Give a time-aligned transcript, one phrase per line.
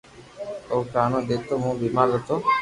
[0.71, 2.35] او ڪافو دينو مون بيمار ھتو